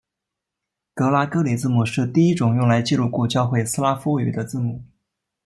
[0.95, 4.83] 格拉哥里字母是第一种用来记录古教会斯拉夫语的字母。